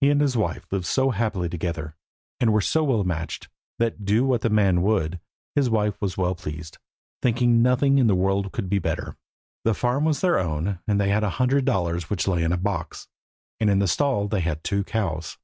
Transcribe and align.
He 0.00 0.10
and 0.10 0.20
his 0.20 0.36
wife 0.36 0.64
lived 0.70 0.86
so 0.86 1.10
happily 1.10 1.48
together, 1.48 1.96
and 2.38 2.52
were 2.52 2.60
so 2.60 2.84
well 2.84 3.02
matched, 3.02 3.48
that 3.80 4.04
do 4.04 4.24
what 4.24 4.42
the 4.42 4.48
man 4.48 4.80
would 4.82 5.18
his 5.56 5.68
wife 5.68 6.00
was 6.00 6.16
well 6.16 6.36
pleased, 6.36 6.78
thinking 7.20 7.62
nothing 7.62 7.98
in 7.98 8.06
the 8.06 8.14
world 8.14 8.52
could 8.52 8.68
be 8.70 8.78
better. 8.78 9.16
Whatever 9.16 9.16
he 9.16 9.34
did 9.34 9.40
she 9.40 9.40
was 9.40 9.48
satisfied. 9.48 9.62
The 9.64 9.80
farm 9.80 10.04
was 10.04 10.20
their 10.20 10.38
own, 10.38 10.78
and 10.86 11.00
they 11.00 11.08
had 11.08 11.24
a 11.24 11.30
hundred 11.40 11.64
dollars 11.64 12.08
which 12.08 12.28
lay 12.28 12.44
in 12.44 12.52
a 12.52 12.56
box, 12.56 13.08
and 13.58 13.68
in 13.68 13.80
the 13.80 13.88
stall 13.88 14.28
they 14.28 14.40
had 14.40 14.62
two 14.62 14.84
cows. 14.84 15.36